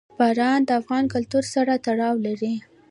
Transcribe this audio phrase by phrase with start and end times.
[0.19, 2.53] باران د افغان کلتور سره تړاو لري.